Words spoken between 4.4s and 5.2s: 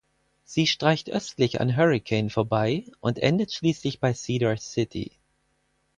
City.